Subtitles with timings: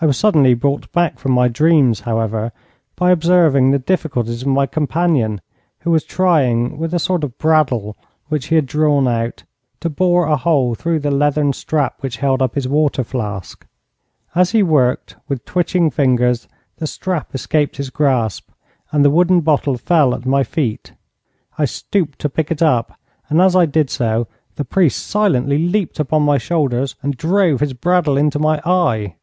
[0.00, 2.50] I was suddenly brought back from my dreams, however,
[2.96, 5.40] by observing the difficulties of my companion,
[5.82, 9.44] who was trying with a sort of brad awl, which he had drawn out,
[9.78, 13.64] to bore a hole through the leathern strap which held up his water flask.
[14.34, 16.48] As he worked with twitching fingers
[16.78, 18.50] the strap escaped his grasp,
[18.90, 20.94] and the wooden bottle fell at my feet.
[21.58, 22.98] I stooped to pick it up,
[23.28, 24.26] and as I did so
[24.56, 29.14] the priest silently leaped upon my shoulders and drove his brad awl into my eye!